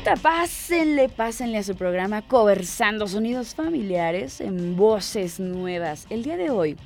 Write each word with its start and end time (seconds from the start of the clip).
Pásenle, 0.00 1.10
pásenle 1.10 1.58
a 1.58 1.62
su 1.62 1.76
programa 1.76 2.22
Conversando 2.22 3.06
Sonidos 3.06 3.54
Familiares 3.54 4.40
en 4.40 4.74
voces 4.74 5.38
nuevas. 5.38 6.06
El 6.08 6.22
día 6.22 6.38
de 6.38 6.48
hoy 6.48 6.76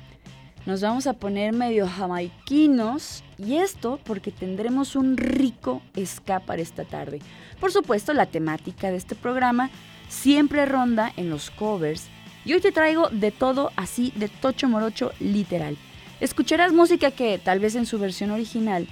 nos 0.65 0.81
vamos 0.81 1.07
a 1.07 1.13
poner 1.13 1.53
medio 1.53 1.87
jamaiquinos 1.87 3.23
y 3.37 3.55
esto 3.55 3.97
porque 4.03 4.31
tendremos 4.31 4.97
un 4.97 5.15
rico 5.15 5.81
escapar 5.95 6.59
esta 6.59 6.83
tarde. 6.83 7.19
Por 7.61 7.71
supuesto, 7.71 8.11
la 8.11 8.25
temática 8.25 8.91
de 8.91 8.97
este 8.97 9.15
programa 9.15 9.69
siempre 10.09 10.65
ronda 10.65 11.13
en 11.15 11.29
los 11.29 11.49
covers 11.49 12.07
y 12.43 12.53
hoy 12.53 12.59
te 12.59 12.73
traigo 12.73 13.07
de 13.07 13.31
todo 13.31 13.71
así 13.77 14.11
de 14.17 14.27
tocho 14.27 14.67
morocho 14.67 15.13
literal. 15.21 15.77
Escucharás 16.19 16.73
música 16.73 17.11
que 17.11 17.39
tal 17.39 17.59
vez 17.59 17.75
en 17.75 17.85
su 17.85 17.99
versión 17.99 18.31
original 18.31 18.85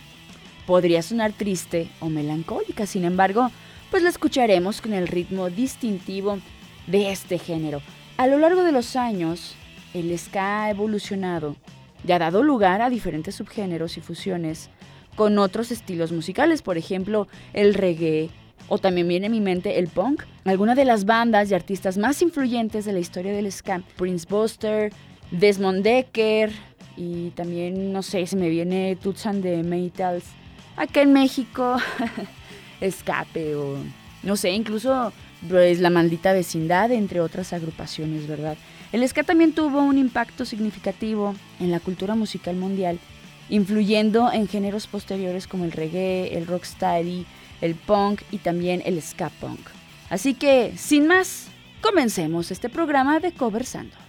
podría 0.66 1.02
sonar 1.02 1.34
triste 1.34 1.90
o 2.00 2.08
melancólica, 2.08 2.86
sin 2.86 3.04
embargo, 3.04 3.52
pues 3.96 4.04
la 4.04 4.10
escucharemos 4.10 4.82
con 4.82 4.92
el 4.92 5.08
ritmo 5.08 5.50
distintivo 5.50 6.40
de 6.86 7.14
este 7.14 7.38
género. 7.38 7.82
A 8.18 8.28
lo 8.28 8.38
largo 8.38 8.66
de 8.66 8.74
los 8.74 8.98
años, 8.98 9.56
el 9.94 10.20
ska 10.20 10.64
ha 10.64 10.70
evolucionado 10.70 11.56
y 12.06 12.12
ha 12.12 12.20
dado 12.20 12.44
lugar 12.44 12.82
a 12.82 12.90
diferentes 12.90 13.36
subgéneros 13.36 13.96
y 13.96 14.02
fusiones 14.02 14.70
con 15.16 15.40
otros 15.40 15.72
estilos 15.72 16.12
musicales, 16.12 16.62
por 16.62 16.78
ejemplo, 16.78 17.30
el 17.54 17.74
reggae, 17.74 18.32
o 18.68 18.80
también 18.80 19.08
viene 19.08 19.28
a 19.28 19.30
mi 19.30 19.40
mente 19.40 19.80
el 19.80 19.88
punk. 19.88 20.24
Algunas 20.44 20.76
de 20.76 20.84
las 20.84 21.06
bandas 21.06 21.50
y 21.50 21.54
artistas 21.54 21.98
más 21.98 22.22
influyentes 22.22 22.84
de 22.84 22.92
la 22.92 23.00
historia 23.00 23.32
del 23.32 23.50
ska, 23.50 23.82
Prince 23.96 24.28
Buster, 24.30 24.92
Desmond 25.32 25.84
Decker 25.84 26.52
y 26.98 27.30
también, 27.30 27.94
no 27.94 28.04
sé, 28.04 28.28
se 28.28 28.36
me 28.36 28.50
viene 28.50 28.98
Tutsan 29.02 29.42
de 29.42 29.64
Metals. 29.64 30.26
Acá 30.76 31.02
en 31.02 31.14
México, 31.14 31.78
Escape 32.82 33.56
o, 33.56 33.78
no 34.24 34.36
sé, 34.36 34.52
incluso 34.52 35.14
pues, 35.50 35.80
La 35.80 35.90
Maldita 35.90 36.34
Vecindad, 36.34 36.92
entre 36.92 37.22
otras 37.22 37.54
agrupaciones, 37.54 38.28
¿verdad? 38.28 38.58
El 38.92 39.08
ska 39.08 39.24
también 39.24 39.54
tuvo 39.54 39.82
un 39.82 39.98
impacto 39.98 40.46
significativo 40.46 41.36
en 41.60 41.72
la 41.72 41.80
cultura 41.80 42.16
musical 42.16 42.56
mundial, 42.56 43.00
influyendo 43.50 44.32
en 44.32 44.48
géneros 44.48 44.88
posteriores 44.88 45.48
como 45.48 45.66
el 45.66 45.72
reggae, 45.72 46.38
el 46.38 46.48
rocksteady, 46.48 47.26
el 47.62 47.76
punk 47.76 48.22
y 48.32 48.38
también 48.38 48.82
el 48.86 49.02
ska 49.02 49.30
punk. 49.30 49.60
Así 50.10 50.34
que, 50.34 50.74
sin 50.78 51.08
más, 51.08 51.48
comencemos 51.82 52.52
este 52.52 52.70
programa 52.70 53.20
de 53.20 53.32
Conversando. 53.32 54.05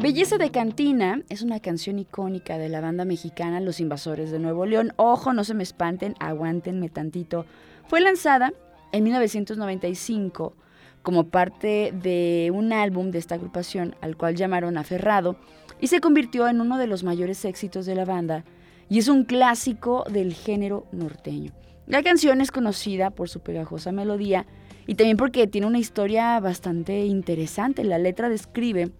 Belleza 0.00 0.38
de 0.38 0.52
Cantina 0.52 1.22
es 1.28 1.42
una 1.42 1.58
canción 1.58 1.98
icónica 1.98 2.56
de 2.56 2.68
la 2.68 2.80
banda 2.80 3.04
mexicana 3.04 3.58
Los 3.58 3.80
Invasores 3.80 4.30
de 4.30 4.38
Nuevo 4.38 4.64
León. 4.64 4.92
Ojo, 4.94 5.32
no 5.32 5.42
se 5.42 5.54
me 5.54 5.64
espanten, 5.64 6.14
aguántenme 6.20 6.88
tantito. 6.88 7.46
Fue 7.88 8.00
lanzada 8.00 8.52
en 8.92 9.02
1995 9.02 10.54
como 11.02 11.24
parte 11.24 11.92
de 12.00 12.52
un 12.54 12.72
álbum 12.72 13.10
de 13.10 13.18
esta 13.18 13.34
agrupación 13.34 13.96
al 14.00 14.16
cual 14.16 14.36
llamaron 14.36 14.78
Aferrado 14.78 15.34
y 15.80 15.88
se 15.88 16.00
convirtió 16.00 16.46
en 16.46 16.60
uno 16.60 16.78
de 16.78 16.86
los 16.86 17.02
mayores 17.02 17.44
éxitos 17.44 17.84
de 17.84 17.96
la 17.96 18.04
banda 18.04 18.44
y 18.88 19.00
es 19.00 19.08
un 19.08 19.24
clásico 19.24 20.04
del 20.08 20.32
género 20.32 20.86
norteño. 20.92 21.50
La 21.88 22.04
canción 22.04 22.40
es 22.40 22.52
conocida 22.52 23.10
por 23.10 23.28
su 23.28 23.40
pegajosa 23.40 23.90
melodía 23.90 24.46
y 24.86 24.94
también 24.94 25.16
porque 25.16 25.48
tiene 25.48 25.66
una 25.66 25.80
historia 25.80 26.38
bastante 26.38 27.04
interesante. 27.04 27.82
La 27.82 27.98
letra 27.98 28.28
describe 28.28 28.92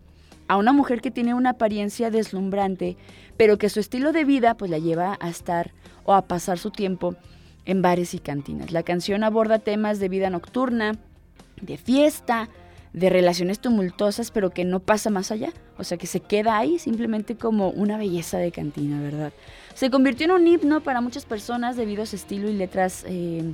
a 0.49 0.57
una 0.57 0.73
mujer 0.73 1.01
que 1.01 1.11
tiene 1.11 1.35
una 1.35 1.51
apariencia 1.51 2.11
deslumbrante, 2.11 2.97
pero 3.37 3.59
que 3.59 3.69
su 3.69 3.81
estilo 3.81 4.13
de 4.13 4.25
vida 4.25 4.57
pues 4.57 4.71
la 4.71 4.79
lleva 4.79 5.17
a 5.21 5.29
estar 5.29 5.73
o 6.05 6.15
a 6.15 6.23
pasar 6.23 6.59
su 6.59 6.71
tiempo 6.71 7.15
en 7.65 7.83
bares 7.83 8.15
y 8.15 8.19
cantinas. 8.19 8.73
La 8.73 8.83
canción 8.83 9.23
aborda 9.25 9.59
temas 9.59 9.99
de 10.01 10.09
vida 10.09 10.31
nocturna, 10.31 10.99
de 11.61 11.77
fiesta, 11.77 12.49
de 12.93 13.11
relaciones 13.11 13.61
tumultuosas, 13.61 14.31
pero 14.31 14.51
que 14.51 14.65
no 14.65 14.81
pasa 14.81 15.11
más 15.11 15.31
allá. 15.31 15.53
O 15.77 15.85
sea, 15.85 15.99
que 15.99 16.07
se 16.07 16.21
queda 16.21 16.57
ahí 16.57 16.79
simplemente 16.79 17.37
como 17.37 17.69
una 17.71 17.99
belleza 17.99 18.39
de 18.39 18.51
cantina, 18.51 19.01
¿verdad? 19.01 19.33
Se 19.75 19.91
convirtió 19.91 20.25
en 20.25 20.33
un 20.33 20.47
himno 20.47 20.83
para 20.83 21.01
muchas 21.01 21.25
personas 21.25 21.77
debido 21.77 22.03
a 22.03 22.07
su 22.07 22.17
estilo 22.17 22.49
y 22.49 22.55
letras 22.55 23.05
eh, 23.07 23.53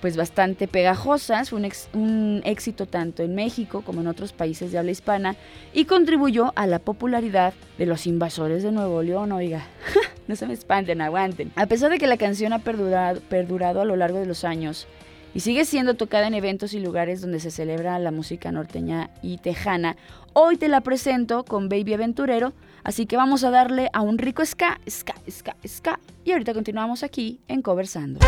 pues 0.00 0.16
bastante 0.16 0.66
pegajosas, 0.66 1.50
fue 1.50 1.60
un, 1.94 2.42
éxito 2.44 2.86
tanto 2.86 3.22
en 3.22 3.34
México 3.34 3.82
como 3.84 4.00
en 4.00 4.06
otros 4.06 4.32
países 4.32 4.72
de 4.72 4.78
habla 4.78 4.90
hispana 4.90 5.36
y 5.72 5.84
contribuyó 5.84 6.52
a 6.56 6.66
la 6.66 6.78
popularidad 6.78 7.52
de 7.78 7.86
los 7.86 8.06
invasores 8.06 8.62
de 8.62 8.72
Nuevo 8.72 9.02
León, 9.02 9.32
oiga, 9.32 9.64
no 10.28 10.36
se 10.36 10.46
me 10.46 10.54
espanten, 10.54 11.00
aguanten. 11.00 11.52
A 11.56 11.66
pesar 11.66 11.90
de 11.90 11.98
que 11.98 12.06
la 12.06 12.16
canción 12.16 12.52
ha 12.52 12.60
perdurado, 12.60 13.20
perdurado 13.28 13.80
a 13.80 13.84
lo 13.84 13.96
largo 13.96 14.18
de 14.18 14.26
los 14.26 14.44
años 14.44 14.86
y 15.34 15.40
sigue 15.40 15.64
siendo 15.64 15.94
tocada 15.94 16.26
en 16.26 16.34
eventos 16.34 16.74
y 16.74 16.80
lugares 16.80 17.20
donde 17.20 17.40
se 17.40 17.50
celebra 17.50 17.98
la 17.98 18.10
música 18.10 18.50
norteña 18.50 19.10
y 19.22 19.38
tejana, 19.38 19.96
hoy 20.32 20.56
te 20.56 20.68
la 20.68 20.80
presento 20.80 21.44
con 21.44 21.68
Baby 21.68 21.94
Aventurero, 21.94 22.52
así 22.82 23.06
que 23.06 23.16
vamos 23.16 23.44
a 23.44 23.50
darle 23.50 23.90
a 23.92 24.00
un 24.00 24.18
rico 24.18 24.44
ska, 24.44 24.80
ska, 24.88 25.14
ska, 25.30 25.56
ska 25.66 26.00
y 26.24 26.32
ahorita 26.32 26.54
continuamos 26.54 27.02
aquí 27.02 27.40
en 27.48 27.62
Conversando. 27.62 28.20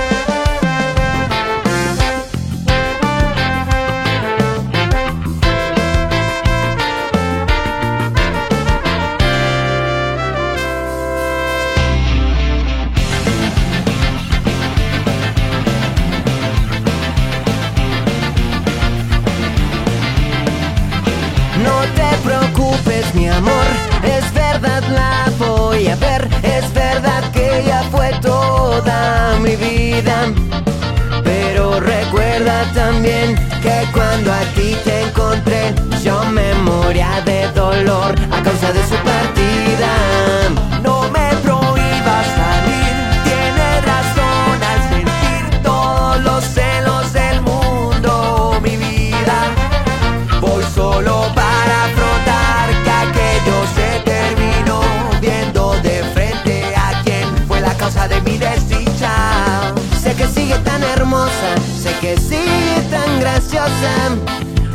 Pero 31.24 31.78
recuerda 31.78 32.64
también 32.72 33.34
que 33.60 33.86
cuando 33.92 34.32
a 34.32 34.40
ti 34.54 34.74
te 34.82 35.02
encontré, 35.02 35.74
yo 36.02 36.24
me 36.24 36.54
moría 36.54 37.20
de 37.26 37.48
dolor 37.52 38.14
a 38.30 38.42
causa 38.42 38.72
de 38.72 38.82
su 38.82 38.94
partida. 38.94 39.31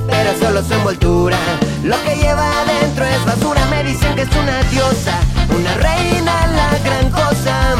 Pero 0.08 0.38
solo 0.40 0.64
su 0.64 0.74
envoltura. 0.74 1.38
Lo 1.84 2.02
que 2.04 2.16
lleva 2.16 2.62
adentro 2.62 3.04
es 3.04 3.26
basura, 3.26 3.66
me 3.66 3.84
dicen 3.84 4.16
que 4.16 4.22
es 4.22 4.30
una 4.32 4.62
diosa, 4.72 5.20
una 5.50 5.74
reina, 5.76 6.48
la 6.48 6.78
gran 6.86 7.12
cosa. 7.12 7.76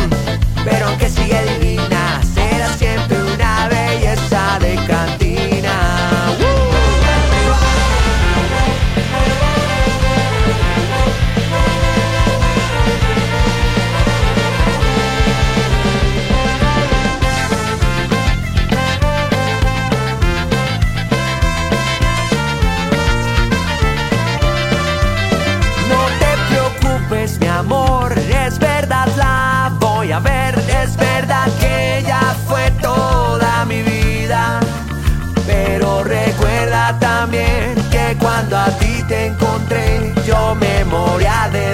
Pero 0.66 0.88
aunque 0.88 1.10
sigue 1.10 1.42
divina, 1.60 2.22
será 2.34 2.74
siempre 2.74 3.18
una 3.24 3.70
belleza 3.70 4.60
de 4.60 4.76
cantina. 4.86 6.57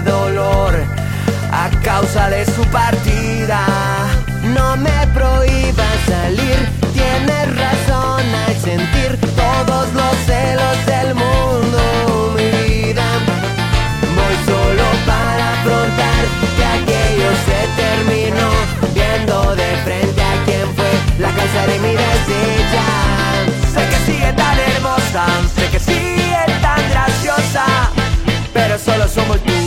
Dolor 0.01 0.73
a 1.51 1.69
causa 1.83 2.29
de 2.29 2.45
su 2.45 2.63
partida. 2.65 3.65
No 4.55 4.75
me 4.75 5.07
prohíba 5.13 5.85
salir, 6.07 6.57
tienes 6.93 7.45
razón 7.55 8.23
al 8.45 8.55
sentir 8.55 9.19
todos 9.35 9.93
los 9.93 10.15
celos 10.25 10.77
del 10.85 11.15
mundo, 11.15 12.33
mi 12.35 12.49
vida. 12.67 13.05
Voy 14.17 14.35
solo 14.45 14.83
para 15.05 15.53
afrontar 15.53 16.23
que 16.57 16.65
aquello 16.77 17.29
se 17.47 17.59
terminó, 17.81 18.49
viendo 18.93 19.55
de 19.55 19.69
frente 19.85 20.21
a 20.21 20.35
quien 20.45 20.67
fue 20.75 20.91
la 21.19 21.29
causa 21.29 21.67
de 21.67 21.79
mi 21.79 21.93
desdicha. 22.03 22.85
Sé 23.73 23.81
que 23.89 24.11
sigue 24.11 24.33
tan 24.33 24.57
hermosa, 24.59 25.25
sé 25.55 25.69
que 25.69 25.79
sigue 25.79 26.43
tan 26.61 26.81
graciosa, 26.89 27.65
pero 28.53 28.77
solo 28.77 29.07
su 29.07 29.19
envoltura, 29.21 29.62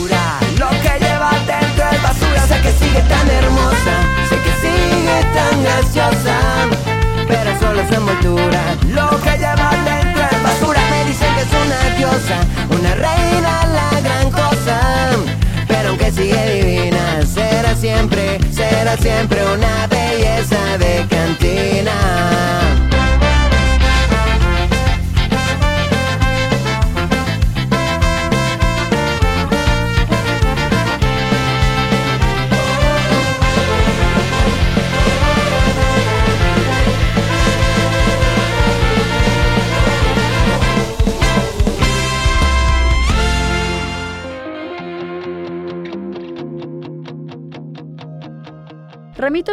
siempre 19.17 19.43
una 19.51 19.87
belleza 19.87 20.77
de 20.77 21.16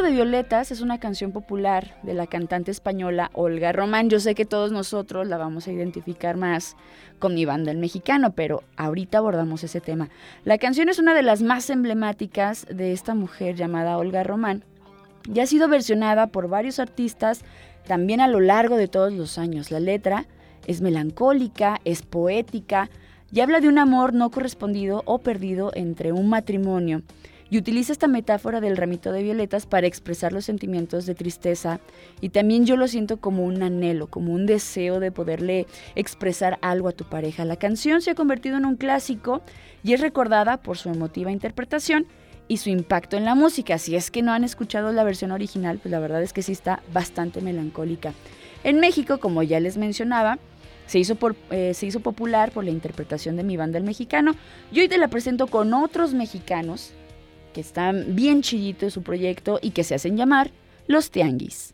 De 0.02 0.11
Violetas 0.11 0.73
es 0.73 0.81
una 0.81 0.99
canción 0.99 1.31
popular 1.31 1.96
de 2.02 2.14
la 2.14 2.26
cantante 2.26 2.73
española 2.73 3.31
Olga 3.32 3.70
Román. 3.70 4.11
Yo 4.11 4.19
sé 4.19 4.35
que 4.35 4.44
todos 4.44 4.73
nosotros 4.73 5.29
la 5.29 5.37
vamos 5.37 5.69
a 5.69 5.73
identificar 5.73 6.37
más 6.37 6.76
con 7.20 7.32
mi 7.32 7.44
banda 7.44 7.70
el 7.70 7.79
mexicano, 7.79 8.32
pero 8.32 8.64
ahorita 8.76 9.19
abordamos 9.19 9.62
ese 9.62 9.81
tema. 9.81 10.11
La 10.44 10.58
canción 10.58 10.88
es 10.88 10.99
una 10.99 11.14
de 11.14 11.23
las 11.23 11.43
más 11.43 11.70
emblemáticas 11.70 12.67
de 12.69 12.93
esta 12.93 13.14
mujer 13.14 13.55
llamada 13.55 13.96
Olga 13.96 14.25
Román 14.25 14.64
y 15.32 15.38
ha 15.38 15.46
sido 15.46 15.69
versionada 15.69 16.26
por 16.26 16.49
varios 16.49 16.81
artistas 16.81 17.43
también 17.87 18.20
a 18.20 18.26
lo 18.26 18.41
largo 18.41 18.76
de 18.76 18.88
todos 18.88 19.12
los 19.12 19.38
años. 19.38 19.70
La 19.70 19.79
letra 19.79 20.26
es 20.67 20.81
melancólica, 20.81 21.81
es 21.85 22.02
poética 22.02 22.91
y 23.32 23.41
habla 23.41 23.61
de 23.61 23.69
un 23.69 23.79
amor 23.79 24.12
no 24.12 24.31
correspondido 24.31 25.02
o 25.06 25.19
perdido 25.19 25.70
entre 25.75 26.11
un 26.11 26.29
matrimonio 26.29 27.02
y 27.50 27.58
utiliza 27.58 27.93
esta 27.93 28.08
metáfora 28.08 28.61
del 28.61 28.76
ramito 28.76 29.12
de 29.12 29.23
violetas 29.23 29.67
para 29.67 29.87
expresar 29.87 30.32
los 30.32 30.44
sentimientos 30.44 31.06
de 31.06 31.14
tristeza 31.14 31.81
y 32.20 32.31
también 32.31 32.67
yo 32.67 32.76
lo 32.76 32.88
siento 32.88 33.19
como 33.19 33.44
un 33.44 33.62
anhelo, 33.62 34.06
como 34.06 34.32
un 34.32 34.46
deseo 34.46 35.00
de 35.00 35.12
poderle 35.12 35.67
expresar 35.94 36.58
algo 36.62 36.88
a 36.88 36.93
tu 36.93 37.05
pareja. 37.05 37.44
La 37.44 37.56
canción 37.56 38.00
se 38.00 38.11
ha 38.11 38.14
convertido 38.14 38.56
en 38.56 38.64
un 38.64 38.76
clásico 38.76 39.43
y 39.82 39.93
es 39.93 40.00
recordada 40.00 40.58
por 40.58 40.79
su 40.79 40.88
emotiva 40.88 41.31
interpretación 41.31 42.06
y 42.49 42.58
su 42.58 42.70
impacto 42.70 43.17
en 43.17 43.25
la 43.25 43.35
música. 43.35 43.79
Si 43.79 43.96
es 43.96 44.11
que 44.11 44.23
no 44.23 44.32
han 44.32 44.44
escuchado 44.44 44.93
la 44.93 45.05
versión 45.05 45.31
original, 45.31 45.79
pues 45.79 45.93
la 45.93 46.00
verdad 46.00 46.23
es 46.23 46.32
que 46.32 46.43
sí 46.43 46.52
está 46.52 46.82
bastante 46.93 47.41
melancólica. 47.41 48.12
En 48.64 48.81
México, 48.81 49.19
como 49.19 49.43
ya 49.43 49.61
les 49.61 49.76
mencionaba, 49.76 50.38
se 50.87 50.99
hizo, 50.99 51.17
eh, 51.50 51.73
se 51.75 51.87
hizo 51.87 52.00
popular 52.00 52.50
por 52.50 52.64
la 52.64 52.70
interpretación 52.70 53.37
de 53.37 53.44
mi 53.44 53.56
banda 53.56 53.79
el 53.79 53.85
mexicano. 53.85 54.35
Y 54.73 54.81
hoy 54.81 54.88
te 54.88 54.99
la 54.99 55.08
presento 55.08 55.46
con 55.46 55.73
otros 55.73 56.14
mexicanos 56.14 56.93
que 57.54 57.62
están 57.62 58.14
bien 58.14 58.42
chillitos 58.42 58.92
su 58.92 59.02
proyecto 59.02 59.58
y 59.62 59.70
que 59.70 59.84
se 59.84 59.94
hacen 59.94 60.18
llamar 60.18 60.50
Los 60.86 61.10
Tianguis. 61.10 61.72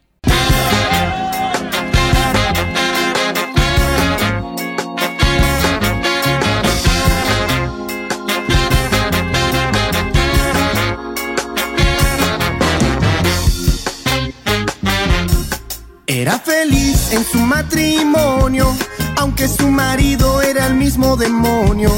Era 16.07 16.39
feliz 16.39 17.13
en 17.13 17.25
su 17.25 17.39
matrimonio, 17.39 18.77
aunque 19.17 19.49
su 19.49 19.71
marido 19.71 20.43
era 20.43 20.67
el 20.67 20.75
mismo 20.75 21.17
demonio. 21.17 21.91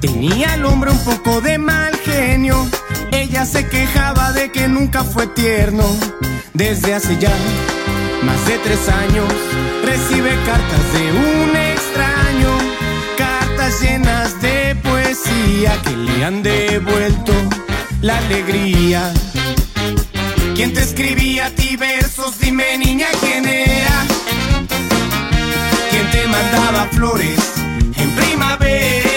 Tenía 0.00 0.52
al 0.52 0.64
hombre 0.64 0.92
un 0.92 0.98
poco 1.04 1.40
de 1.40 1.58
mal 1.58 1.96
genio, 1.96 2.68
ella 3.12 3.44
se 3.44 3.66
quejaba 3.66 4.32
de 4.32 4.50
que 4.50 4.68
nunca 4.68 5.04
fue 5.04 5.26
tierno. 5.26 5.84
Desde 6.54 6.94
hace 6.94 7.16
ya 7.18 7.32
más 8.22 8.46
de 8.46 8.58
tres 8.58 8.88
años 8.88 9.32
recibe 9.84 10.30
cartas 10.44 10.92
de 10.92 11.12
un 11.12 11.56
extraño, 11.56 12.58
cartas 13.16 13.80
llenas 13.80 14.40
de 14.40 14.74
poesía 14.76 15.80
que 15.82 15.96
le 15.96 16.24
han 16.24 16.42
devuelto 16.42 17.32
la 18.00 18.18
alegría. 18.18 19.12
¿Quién 20.54 20.72
te 20.72 20.80
escribía 20.80 21.46
a 21.46 21.50
ti 21.50 21.76
versos? 21.76 22.38
Dime 22.38 22.76
niña 22.78 23.06
quién 23.20 23.46
era. 23.46 24.06
¿Quién 25.90 26.10
te 26.10 26.26
mandaba 26.26 26.88
flores 26.90 27.38
en 27.96 28.10
primavera? 28.16 29.07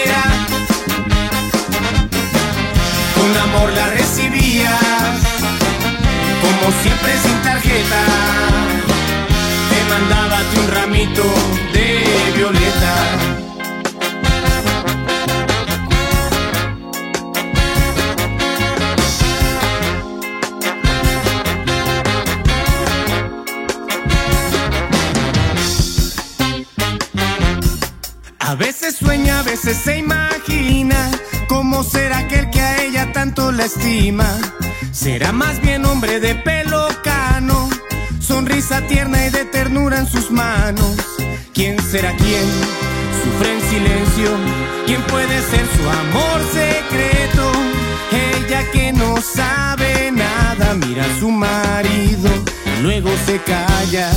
Amor 3.54 3.72
la 3.72 3.86
recibías, 3.88 5.20
como 6.40 6.72
siempre 6.82 7.12
sin 7.22 7.42
tarjeta. 7.42 8.02
Te 9.70 9.78
ti 10.50 10.58
un 10.60 10.70
ramito 10.70 11.24
de 11.72 12.32
violeta. 12.36 12.94
A 28.38 28.54
veces 28.54 28.96
sueña, 28.96 29.40
a 29.40 29.42
veces 29.42 29.78
se 29.78 29.98
imagina 29.98 31.10
cómo 31.48 31.82
será 31.82 32.18
aquel 32.18 32.50
que 32.50 32.60
a 32.60 32.74
ella 32.76 32.81
la 33.50 33.64
estima. 33.64 34.28
Será 34.92 35.32
más 35.32 35.60
bien 35.60 35.84
hombre 35.84 36.20
de 36.20 36.34
pelo 36.34 36.86
cano, 37.02 37.68
sonrisa 38.20 38.80
tierna 38.86 39.26
y 39.26 39.30
de 39.30 39.44
ternura 39.46 39.98
en 39.98 40.06
sus 40.06 40.30
manos. 40.30 40.96
¿Quién 41.54 41.82
será 41.82 42.14
quién? 42.16 42.46
Sufre 43.22 43.54
en 43.54 43.60
silencio. 43.70 44.30
¿Quién 44.86 45.02
puede 45.02 45.40
ser 45.50 45.66
su 45.76 45.88
amor 45.88 46.40
secreto? 46.52 47.52
Ella 48.12 48.70
que 48.70 48.92
no 48.92 49.16
sabe 49.20 50.12
nada, 50.12 50.74
mira 50.74 51.04
a 51.04 51.18
su 51.18 51.30
marido, 51.30 52.30
luego 52.82 53.10
se 53.26 53.40
calla. 53.40 54.10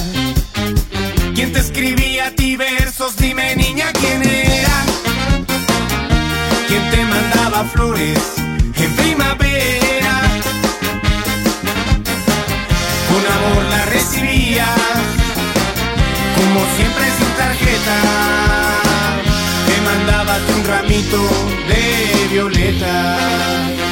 ¿Quién 1.33 1.51
te 1.51 1.59
escribía 1.59 2.27
a 2.27 2.31
ti 2.31 2.55
versos? 2.55 3.15
Dime 3.17 3.55
niña 3.55 3.91
quién 3.93 4.21
era. 4.23 4.85
¿Quién 6.67 6.89
te 6.91 7.05
mandaba 7.05 7.63
flores 7.65 8.44
Con 13.09 13.23
amor 13.35 13.63
la 13.69 13.85
recibías, 13.85 14.69
como 16.35 16.59
siempre 16.75 17.05
sin 17.17 17.31
tarjeta. 17.37 17.97
Te 19.67 19.81
mandaba 19.81 20.37
un 20.55 20.63
ramito 20.65 21.21
de 21.67 22.27
violeta. 22.31 23.84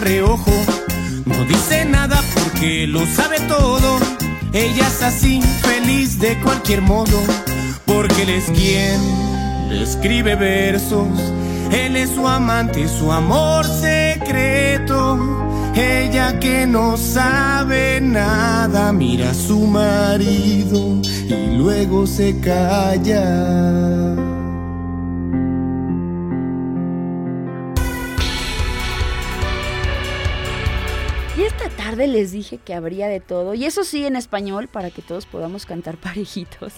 Reojo. 0.00 0.52
No 1.26 1.44
dice 1.44 1.84
nada 1.84 2.22
porque 2.34 2.86
lo 2.86 3.06
sabe 3.06 3.38
todo. 3.40 3.98
Ella 4.52 4.86
es 4.88 5.02
así, 5.02 5.40
feliz 5.62 6.18
de 6.18 6.38
cualquier 6.40 6.82
modo. 6.82 7.18
Porque 7.86 8.22
él 8.22 8.30
es 8.30 8.44
quien 8.46 9.68
le 9.68 9.82
escribe 9.82 10.34
versos. 10.34 11.08
Él 11.70 11.96
es 11.96 12.10
su 12.10 12.26
amante, 12.26 12.88
su 12.88 13.12
amor 13.12 13.64
secreto. 13.64 15.18
Ella 15.74 16.40
que 16.40 16.66
no 16.66 16.96
sabe 16.96 18.00
nada 18.00 18.92
mira 18.92 19.30
a 19.30 19.34
su 19.34 19.60
marido 19.60 21.00
y 21.28 21.56
luego 21.56 22.06
se 22.06 22.38
calla. 22.40 24.19
Y 31.40 31.44
esta 31.44 31.70
tarde 31.70 32.06
les 32.06 32.32
dije 32.32 32.58
que 32.58 32.74
habría 32.74 33.08
de 33.08 33.18
todo, 33.18 33.54
y 33.54 33.64
eso 33.64 33.82
sí 33.82 34.04
en 34.04 34.14
español 34.14 34.68
para 34.68 34.90
que 34.90 35.00
todos 35.00 35.24
podamos 35.24 35.64
cantar 35.64 35.96
parejitos. 35.96 36.74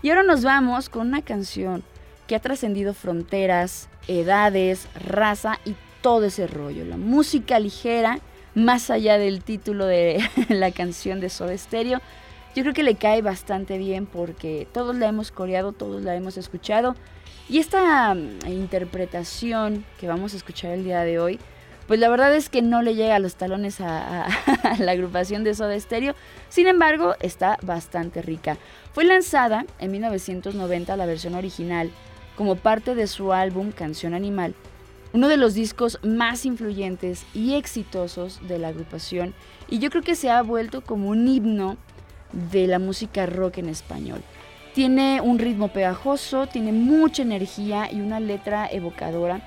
Y 0.00 0.08
ahora 0.08 0.22
nos 0.22 0.42
vamos 0.42 0.88
con 0.88 1.08
una 1.08 1.20
canción 1.20 1.84
que 2.26 2.34
ha 2.34 2.40
trascendido 2.40 2.94
fronteras, 2.94 3.90
edades, 4.08 4.88
raza 4.94 5.60
y 5.66 5.74
todo 6.00 6.24
ese 6.24 6.46
rollo. 6.46 6.86
La 6.86 6.96
música 6.96 7.58
ligera, 7.58 8.20
más 8.54 8.88
allá 8.88 9.18
del 9.18 9.44
título 9.44 9.84
de 9.84 10.24
la 10.48 10.70
canción 10.70 11.20
de 11.20 11.28
Soda 11.28 11.58
Stereo, 11.58 12.00
yo 12.54 12.62
creo 12.62 12.72
que 12.72 12.82
le 12.84 12.94
cae 12.94 13.20
bastante 13.20 13.76
bien 13.76 14.06
porque 14.06 14.66
todos 14.72 14.96
la 14.96 15.08
hemos 15.08 15.30
coreado, 15.30 15.72
todos 15.72 16.04
la 16.04 16.16
hemos 16.16 16.38
escuchado. 16.38 16.96
Y 17.50 17.58
esta 17.58 18.14
mm, 18.14 18.48
interpretación 18.48 19.84
que 20.00 20.08
vamos 20.08 20.32
a 20.32 20.38
escuchar 20.38 20.70
el 20.70 20.84
día 20.84 21.02
de 21.02 21.18
hoy, 21.18 21.38
pues 21.90 21.98
la 21.98 22.08
verdad 22.08 22.32
es 22.36 22.48
que 22.48 22.62
no 22.62 22.82
le 22.82 22.94
llega 22.94 23.16
a 23.16 23.18
los 23.18 23.34
talones 23.34 23.80
a, 23.80 24.28
la 24.78 24.92
agrupación 24.92 25.42
de 25.42 25.56
Soda 25.56 25.76
Stereo. 25.80 26.14
Sin 26.48 26.68
embargo, 26.68 27.16
está 27.18 27.58
bastante 27.62 28.22
rica. 28.22 28.58
Fue 28.92 29.02
lanzada 29.02 29.66
en 29.80 29.90
1990 29.90 30.96
la 30.96 31.04
versión 31.04 31.34
original 31.34 31.90
como 32.36 32.54
parte 32.54 32.94
de 32.94 33.08
su 33.08 33.32
álbum 33.32 33.72
Canción 33.72 34.14
Animal, 34.14 34.54
uno 35.12 35.26
de 35.26 35.36
los 35.36 35.54
discos 35.54 35.98
más 36.04 36.46
influyentes 36.46 37.26
y 37.34 37.54
exitosos 37.54 38.38
de 38.46 38.60
la 38.60 38.68
agrupación 38.68 39.34
y 39.68 39.80
yo 39.80 39.90
creo 39.90 40.04
que 40.04 40.14
se 40.14 40.30
ha 40.30 40.40
vuelto 40.42 40.82
como 40.82 41.08
un 41.08 41.26
himno 41.26 41.76
de 42.52 42.68
la 42.68 42.78
música 42.78 43.26
rock 43.26 43.58
en 43.58 43.68
español. 43.68 44.22
Tiene 44.74 45.20
un 45.20 45.40
ritmo 45.40 45.72
pegajoso, 45.72 46.46
tiene 46.46 46.70
mucha 46.70 47.22
energía 47.22 47.90
y 47.90 48.00
una 48.00 48.20
letra 48.20 48.68
evocadora. 48.70 49.42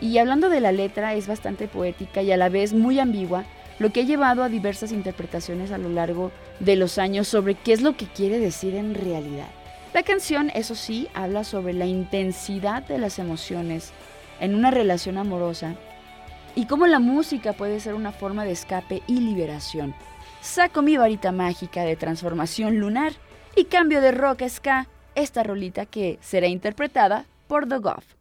Y 0.00 0.18
hablando 0.18 0.48
de 0.48 0.60
la 0.60 0.72
letra, 0.72 1.14
es 1.14 1.26
bastante 1.26 1.68
poética 1.68 2.22
y 2.22 2.32
a 2.32 2.36
la 2.36 2.48
vez 2.48 2.72
muy 2.72 3.00
ambigua, 3.00 3.44
lo 3.78 3.90
que 3.90 4.00
ha 4.00 4.04
llevado 4.04 4.42
a 4.42 4.48
diversas 4.48 4.92
interpretaciones 4.92 5.70
a 5.70 5.78
lo 5.78 5.88
largo 5.88 6.32
de 6.60 6.76
los 6.76 6.98
años 6.98 7.28
sobre 7.28 7.54
qué 7.54 7.72
es 7.72 7.82
lo 7.82 7.96
que 7.96 8.06
quiere 8.06 8.38
decir 8.38 8.74
en 8.74 8.94
realidad. 8.94 9.48
La 9.94 10.02
canción, 10.02 10.50
eso 10.54 10.74
sí, 10.74 11.08
habla 11.14 11.44
sobre 11.44 11.72
la 11.72 11.86
intensidad 11.86 12.82
de 12.82 12.98
las 12.98 13.18
emociones 13.18 13.92
en 14.40 14.54
una 14.54 14.70
relación 14.70 15.18
amorosa 15.18 15.74
y 16.54 16.66
cómo 16.66 16.86
la 16.86 16.98
música 16.98 17.52
puede 17.52 17.80
ser 17.80 17.94
una 17.94 18.12
forma 18.12 18.44
de 18.44 18.52
escape 18.52 19.02
y 19.06 19.20
liberación. 19.20 19.94
Saco 20.40 20.82
mi 20.82 20.96
varita 20.96 21.32
mágica 21.32 21.82
de 21.82 21.96
transformación 21.96 22.78
lunar 22.78 23.12
y 23.56 23.64
cambio 23.64 24.00
de 24.00 24.12
rock 24.12 24.42
a 24.42 24.48
ska 24.48 24.88
esta 25.14 25.42
rolita 25.42 25.86
que 25.86 26.18
será 26.20 26.46
interpretada 26.46 27.24
por 27.48 27.68
The 27.68 27.78
Goff. 27.78 28.17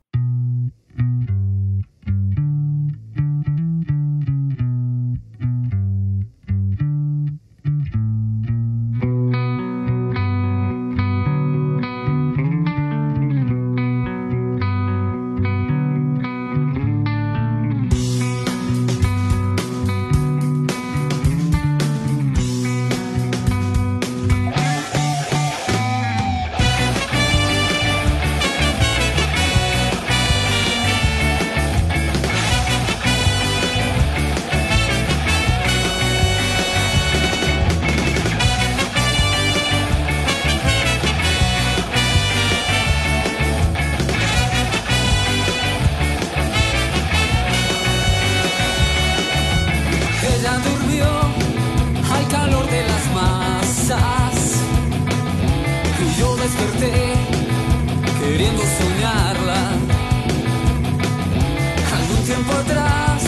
tiempo 62.38 62.54
atrás 62.54 63.24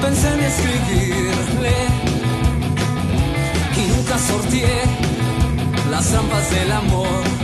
pensé 0.00 0.32
en 0.32 0.40
escribirle 0.40 1.76
y 3.76 3.88
nunca 3.88 4.18
sortié 4.18 4.68
las 5.90 6.08
trampas 6.08 6.50
del 6.50 6.72
amor. 6.72 7.41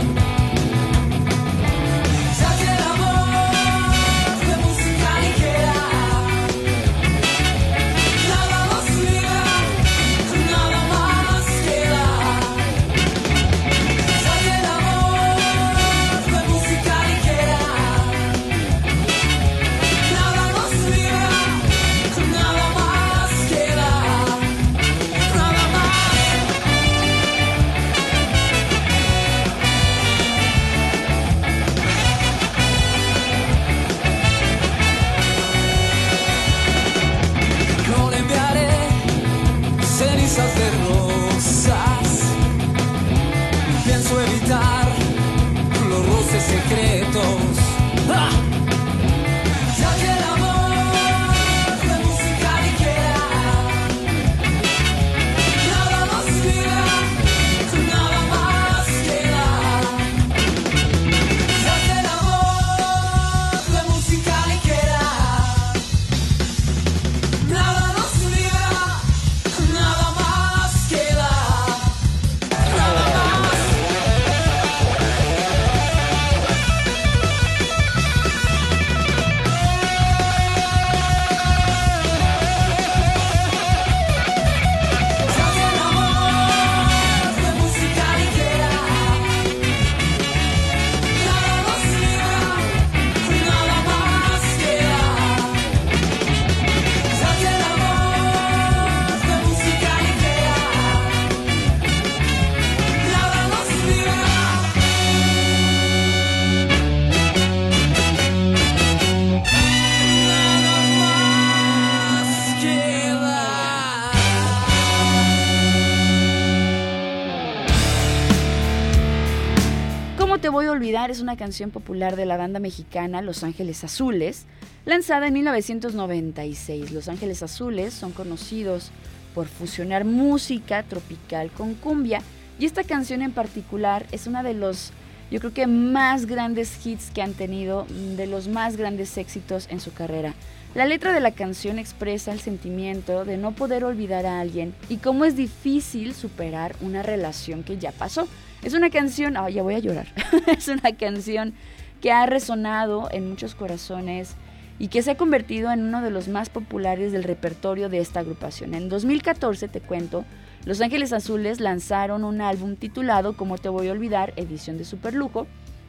Es 121.09 121.21
una 121.21 121.37
canción 121.37 121.71
popular 121.71 122.15
de 122.15 122.25
la 122.25 122.37
banda 122.37 122.59
mexicana 122.59 123.21
Los 123.21 123.43
Ángeles 123.43 123.83
Azules, 123.83 124.45
lanzada 124.85 125.27
en 125.27 125.33
1996. 125.33 126.91
Los 126.91 127.07
Ángeles 127.07 127.41
Azules 127.43 127.93
son 127.93 128.11
conocidos 128.11 128.91
por 129.33 129.47
fusionar 129.47 130.05
música 130.05 130.83
tropical 130.83 131.49
con 131.51 131.73
cumbia 131.75 132.21
y 132.59 132.65
esta 132.65 132.83
canción 132.83 133.21
en 133.21 133.31
particular 133.31 134.05
es 134.11 134.27
una 134.27 134.43
de 134.43 134.53
los, 134.53 134.91
yo 135.31 135.39
creo 135.39 135.53
que 135.53 135.67
más 135.67 136.25
grandes 136.25 136.85
hits 136.85 137.09
que 137.11 137.21
han 137.21 137.33
tenido, 137.33 137.85
de 138.15 138.27
los 138.27 138.47
más 138.47 138.77
grandes 138.77 139.17
éxitos 139.17 139.67
en 139.69 139.79
su 139.79 139.93
carrera. 139.93 140.33
La 140.75 140.85
letra 140.85 141.13
de 141.13 141.19
la 141.19 141.31
canción 141.31 141.79
expresa 141.79 142.31
el 142.31 142.39
sentimiento 142.39 143.25
de 143.25 143.37
no 143.37 143.53
poder 143.53 143.83
olvidar 143.83 144.27
a 144.27 144.39
alguien 144.39 144.75
y 144.87 144.97
cómo 144.97 145.25
es 145.25 145.35
difícil 145.35 146.13
superar 146.13 146.75
una 146.81 147.01
relación 147.01 147.63
que 147.63 147.77
ya 147.77 147.91
pasó. 147.91 148.27
Es 148.61 148.73
una 148.73 148.89
canción, 148.89 149.37
ah, 149.37 149.49
ya 149.49 149.63
voy 149.63 149.75
a 149.75 149.79
llorar, 149.79 150.07
es 150.47 150.67
una 150.67 150.95
canción 150.97 151.53
que 152.01 152.11
ha 152.11 152.25
resonado 152.25 153.09
en 153.11 153.29
muchos 153.29 153.55
corazones 153.55 154.35
y 154.79 154.87
que 154.87 155.01
se 155.01 155.11
ha 155.11 155.17
convertido 155.17 155.71
en 155.71 155.81
uno 155.81 156.01
de 156.01 156.11
los 156.11 156.27
más 156.27 156.49
populares 156.49 157.11
del 157.11 157.23
repertorio 157.23 157.89
de 157.89 157.99
esta 157.99 158.21
agrupación. 158.21 158.73
En 158.73 158.89
2014, 158.89 159.67
te 159.67 159.81
cuento, 159.81 160.25
Los 160.65 160.81
Ángeles 160.81 161.11
Azules 161.11 161.59
lanzaron 161.59 162.23
un 162.23 162.41
álbum 162.41 162.75
titulado 162.75 163.35
Como 163.35 163.57
te 163.57 163.69
voy 163.69 163.89
a 163.89 163.91
olvidar, 163.91 164.33
edición 164.37 164.77
de 164.77 164.85
Superlujo, 164.85 165.47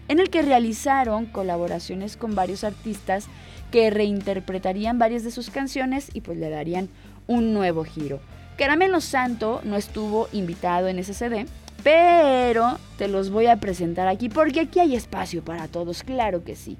en 0.09 0.19
el 0.19 0.29
que 0.29 0.43
realizaron 0.43 1.27
colaboraciones 1.27 2.17
con 2.17 2.35
varios 2.35 2.65
artistas 2.65 3.27
que 3.71 3.91
reinterpretarían 3.91 4.99
varias 4.99 5.23
de 5.23 5.31
sus 5.31 5.50
canciones 5.50 6.11
y 6.12 6.21
pues 6.21 6.37
le 6.37 6.50
darían 6.50 6.89
un 7.29 7.55
nuevo 7.55 7.85
giro. 7.85 8.21
Caramelo 8.59 9.00
Santo 9.00 9.61
no 9.62 9.77
estuvo 9.77 10.29
invitado 10.33 10.89
en 10.89 10.99
ese 10.99 11.15
CD, 11.15 11.47
pero 11.83 12.79
te 12.99 13.09
los 13.09 13.31
voy 13.31 13.47
a 13.47 13.57
presentar 13.57 14.09
aquí 14.09 14.29
porque 14.29 14.61
aquí 14.61 14.81
hay 14.81 14.97
espacio 14.97 15.43
para 15.45 15.69
todos, 15.69 16.03
claro 16.03 16.45
que 16.45 16.57
sí. 16.57 16.77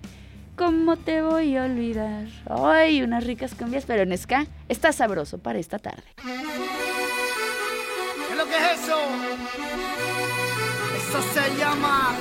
¿Cómo 0.57 0.97
te 0.97 1.23
voy 1.23 1.57
a 1.57 1.64
olvidar? 1.64 2.26
Ay, 2.47 3.02
unas 3.02 3.25
ricas 3.25 3.54
cumbias, 3.54 3.87
pero 3.87 4.02
en 4.02 4.12
está 4.69 4.92
sabroso 4.92 5.38
para 5.38 5.59
esta 5.59 5.78
tarde. 5.78 6.02
¿Qué 6.23 6.33
es 8.30 8.37
lo 8.37 8.45
que 8.45 8.57
es 8.57 8.80
eso? 8.83 8.99
Eso 10.97 11.23
se 11.33 11.59
llama 11.59 12.14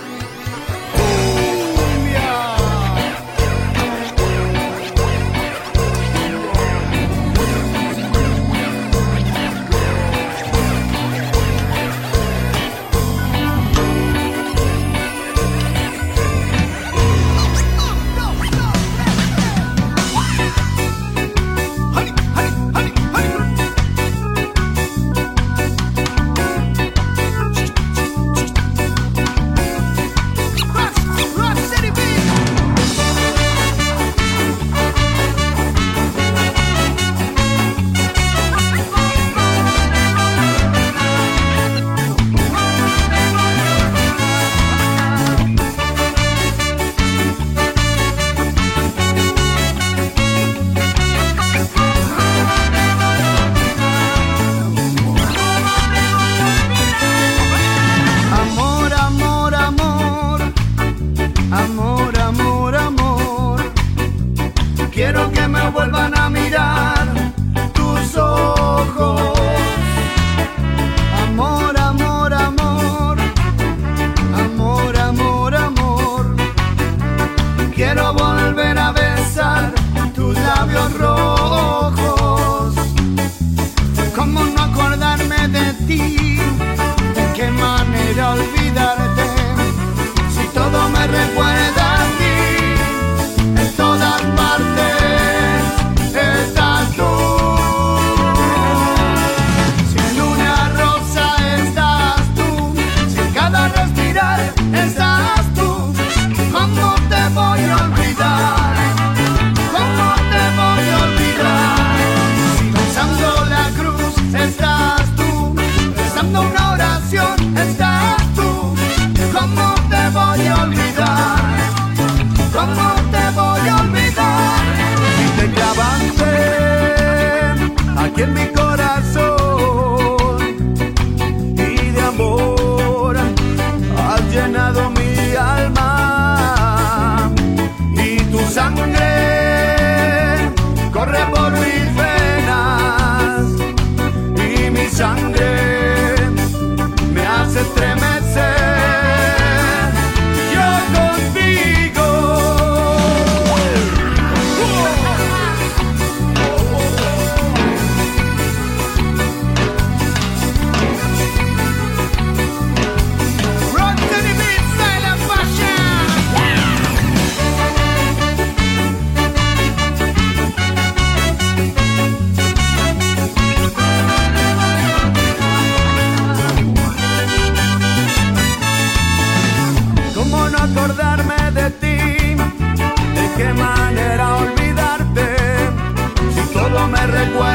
me 186.90 187.08
recuerda 187.08 187.49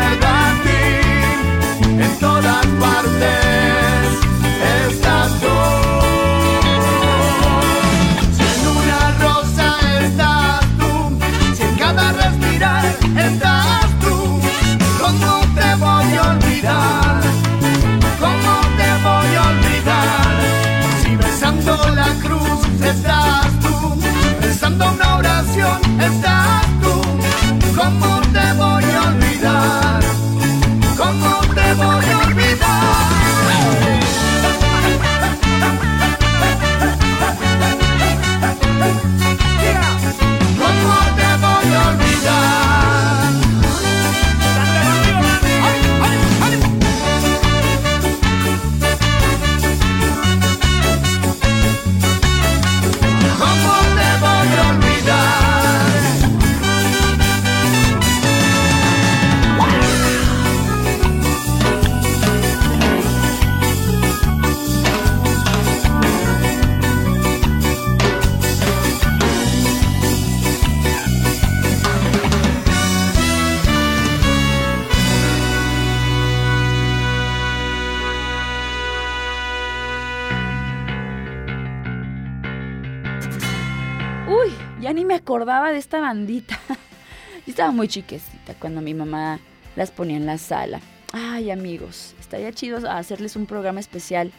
acordaba 85.54 85.72
de 85.72 85.78
esta 85.78 86.00
bandita. 86.00 86.58
Yo 87.46 87.50
estaba 87.50 87.70
muy 87.70 87.86
chiquecita 87.86 88.54
cuando 88.58 88.80
mi 88.80 88.92
mamá 88.92 89.38
las 89.76 89.92
ponía 89.92 90.16
en 90.16 90.26
la 90.26 90.36
sala. 90.36 90.80
Ay, 91.12 91.52
amigos, 91.52 92.16
estaría 92.18 92.52
chido 92.52 92.90
hacerles 92.90 93.36
un 93.36 93.46
programa 93.46 93.78
especial 93.78 94.32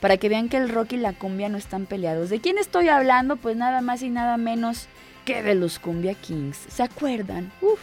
para 0.00 0.16
que 0.16 0.30
vean 0.30 0.48
que 0.48 0.56
el 0.56 0.70
rock 0.70 0.92
y 0.92 0.96
la 0.96 1.12
cumbia 1.12 1.50
no 1.50 1.58
están 1.58 1.84
peleados. 1.84 2.30
¿De 2.30 2.40
quién 2.40 2.56
estoy 2.56 2.88
hablando? 2.88 3.36
Pues 3.36 3.54
nada 3.54 3.82
más 3.82 4.02
y 4.02 4.08
nada 4.08 4.38
menos 4.38 4.86
que 5.26 5.42
de 5.42 5.54
los 5.54 5.78
Cumbia 5.78 6.14
Kings. 6.14 6.56
¿Se 6.56 6.82
acuerdan? 6.82 7.52
Uf, 7.60 7.80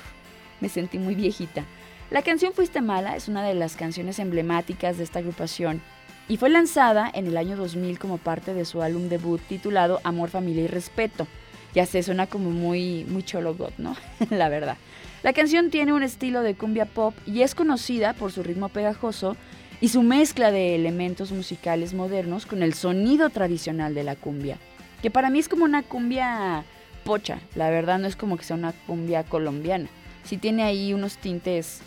me 0.59 0.67
sentí 0.67 0.97
muy 0.97 1.13
viejita. 1.13 1.65
La 2.09 2.23
canción 2.23 2.53
Fuiste 2.53 2.81
Mala 2.81 3.15
es 3.15 3.27
una 3.27 3.43
de 3.43 3.53
las 3.53 3.75
canciones 3.75 4.17
emblemáticas 4.17 4.97
de 4.97 5.03
esta 5.03 5.19
agrupación 5.19 5.79
y 6.27 6.37
fue 6.37 6.49
lanzada 6.49 7.09
en 7.13 7.27
el 7.27 7.37
año 7.37 7.55
2000 7.55 7.99
como 7.99 8.17
parte 8.17 8.55
de 8.55 8.65
su 8.65 8.81
álbum 8.81 9.09
debut 9.09 9.41
titulado 9.47 10.01
Amor, 10.03 10.31
Familia 10.31 10.63
y 10.63 10.67
Respeto. 10.67 11.27
Ya 11.73 11.85
se 11.85 12.01
suena 12.03 12.27
como 12.27 12.49
muy, 12.49 13.05
muy 13.05 13.23
cholo 13.23 13.55
¿no? 13.77 13.95
la 14.29 14.49
verdad. 14.49 14.77
La 15.21 15.33
canción 15.33 15.69
tiene 15.69 15.93
un 15.93 16.03
estilo 16.03 16.41
de 16.41 16.55
cumbia 16.55 16.85
pop 16.85 17.13
y 17.25 17.41
es 17.41 17.53
conocida 17.53 18.13
por 18.13 18.31
su 18.31 18.41
ritmo 18.41 18.69
pegajoso 18.69 19.35
y 19.81 19.89
su 19.89 20.01
mezcla 20.01 20.51
de 20.51 20.75
elementos 20.75 21.31
musicales 21.31 21.93
modernos 21.93 22.45
con 22.45 22.63
el 22.63 22.73
sonido 22.73 23.29
tradicional 23.29 23.93
de 23.93 24.03
la 24.03 24.15
cumbia, 24.15 24.57
que 25.01 25.11
para 25.11 25.29
mí 25.29 25.39
es 25.39 25.49
como 25.49 25.65
una 25.65 25.83
cumbia 25.83 26.63
pocha, 27.03 27.39
la 27.55 27.69
verdad 27.69 27.99
no 27.99 28.07
es 28.07 28.15
como 28.15 28.37
que 28.37 28.43
sea 28.43 28.57
una 28.57 28.73
cumbia 28.73 29.23
colombiana, 29.23 29.87
sí 30.23 30.37
tiene 30.37 30.63
ahí 30.63 30.93
unos 30.93 31.17
tintes 31.17 31.81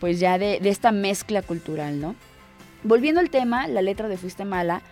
pues 0.00 0.20
ya 0.20 0.38
de, 0.38 0.60
de 0.60 0.68
esta 0.68 0.92
mezcla 0.92 1.40
cultural, 1.42 2.00
¿no? 2.00 2.14
Volviendo 2.82 3.20
al 3.20 3.30
tema, 3.30 3.66
la 3.66 3.80
letra 3.80 4.08
de 4.08 4.16
Fuiste 4.16 4.44
Mala 4.44 4.82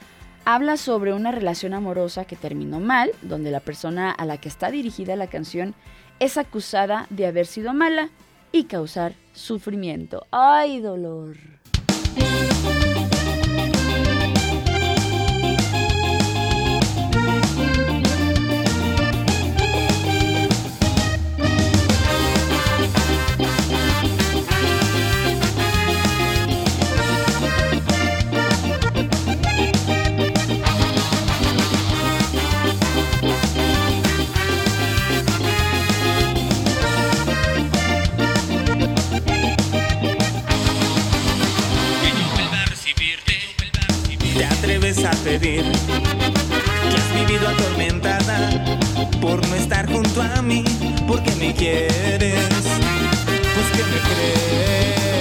habla 0.45 0.77
sobre 0.77 1.13
una 1.13 1.33
relación 1.33 1.75
amorosa 1.75 2.25
que 2.25 2.37
terminó 2.37 2.81
mal, 2.81 3.13
donde 3.23 3.51
la 3.51 3.61
persona 3.61 4.11
a 4.11 4.25
la 4.25 4.39
que 4.39 4.49
está 4.49 4.71
dirigida 4.71 5.17
la 5.17 5.29
canción 5.29 5.75
es 6.21 6.37
acusada 6.37 7.07
de 7.11 7.27
haber 7.27 7.47
sido 7.47 7.73
mala 7.75 8.11
y 8.53 8.65
causar 8.65 9.15
sufrimiento. 9.33 10.27
¡Ay, 10.31 10.81
dolor! 10.81 11.37
Que 45.41 45.61
has 46.97 47.15
vivido 47.15 47.49
atormentada 47.49 48.65
por 49.21 49.45
no 49.49 49.55
estar 49.57 49.91
junto 49.91 50.23
a 50.23 50.41
mí, 50.43 50.63
porque 51.09 51.33
me 51.33 51.53
quieres, 51.53 52.39
pues 53.55 53.67
que 53.73 53.83
me 53.83 53.99
crees. 54.01 55.14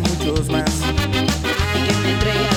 Muchos 0.00 0.48
más. 0.50 0.70
Que 1.86 1.94
me 2.02 2.12
entregue 2.12 2.55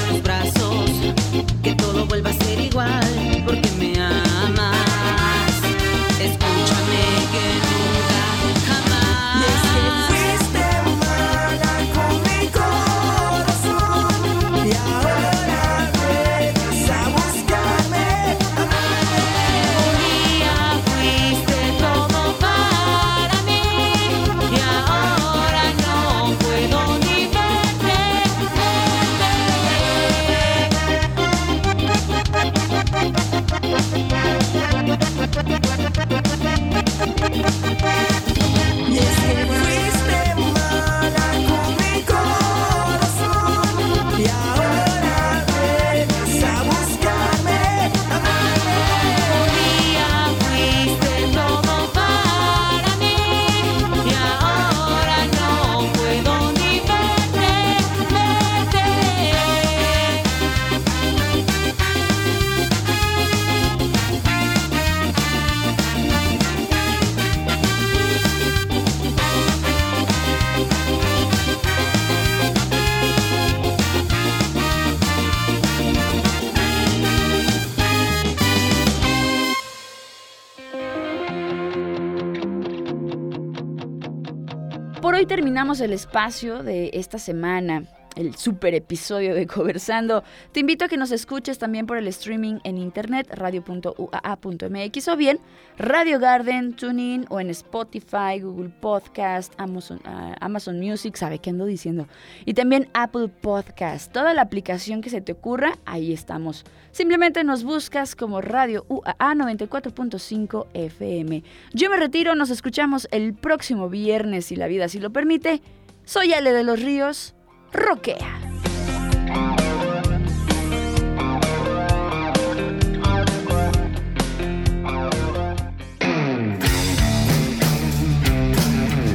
el 85.77 85.93
espacio 85.93 86.63
de 86.63 86.89
esta 86.93 87.19
semana, 87.19 87.83
el 88.15 88.35
super 88.35 88.73
episodio 88.73 89.33
de 89.33 89.47
Conversando. 89.47 90.23
Te 90.51 90.59
invito 90.59 90.85
a 90.85 90.87
que 90.87 90.97
nos 90.97 91.11
escuches 91.11 91.57
también 91.57 91.85
por 91.85 91.97
el 91.97 92.07
streaming 92.07 92.59
en 92.63 92.77
internet, 92.77 93.27
radio.uaa.mx 93.31 95.07
o 95.07 95.17
bien 95.17 95.39
Radio 95.77 96.19
Garden, 96.19 96.73
TuneIn 96.73 97.25
o 97.29 97.39
en 97.39 97.49
Spotify, 97.49 98.39
Google 98.41 98.69
Podcast, 98.69 99.53
Amazon, 99.57 100.01
ah, 100.05 100.35
Amazon 100.41 100.79
Music, 100.79 101.15
¿sabe 101.15 101.39
qué 101.39 101.51
ando 101.51 101.65
diciendo? 101.65 102.07
Y 102.45 102.53
también 102.53 102.89
Apple 102.93 103.29
Podcast. 103.29 104.11
Toda 104.11 104.33
la 104.33 104.41
aplicación 104.41 105.01
que 105.01 105.09
se 105.09 105.21
te 105.21 105.31
ocurra, 105.31 105.77
ahí 105.85 106.11
estamos. 106.11 106.65
Simplemente 106.91 107.43
nos 107.43 107.63
buscas 107.63 108.15
como 108.15 108.41
Radio 108.41 108.85
UAA 108.89 109.35
94.5 109.35 110.67
FM. 110.73 111.43
Yo 111.73 111.89
me 111.89 111.97
retiro, 111.97 112.35
nos 112.35 112.49
escuchamos 112.49 113.07
el 113.11 113.33
próximo 113.33 113.89
viernes 113.89 114.47
si 114.47 114.55
la 114.55 114.67
vida 114.67 114.85
así 114.85 114.99
lo 114.99 115.11
permite. 115.11 115.61
Soy 116.03 116.33
Ale 116.33 116.51
de 116.51 116.63
los 116.63 116.81
Ríos, 116.81 117.35
roquea. 117.71 118.39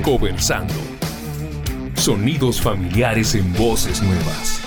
Conversando. 0.03 0.75
Sonidos 1.95 2.61
familiares 2.61 3.35
en 3.35 3.51
voces 3.55 4.03
nuevas. 4.03 4.61